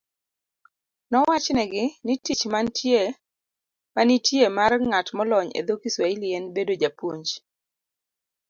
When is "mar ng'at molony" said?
4.57-5.49